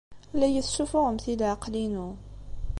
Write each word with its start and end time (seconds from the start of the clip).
La 0.37 0.45
iyi-tessuffuɣemt 0.47 1.23
i 1.31 1.33
leɛqel-inu. 1.39 2.07